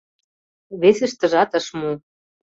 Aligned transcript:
Весыштыжат 0.81 1.51
ыш 1.59 1.67
му. 1.77 1.91